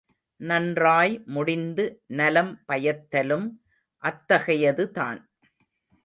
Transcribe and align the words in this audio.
நன்றாய் 0.39 1.21
முடிந்து 1.25 1.83
நலம் 2.11 2.63
பயத்தலும், 2.67 3.45
அத்தகையது 4.03 4.91
தான். 4.91 5.19